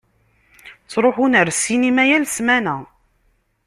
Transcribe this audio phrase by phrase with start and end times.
[0.85, 2.75] Ttṛuḥun ar ssinima yal ssmana.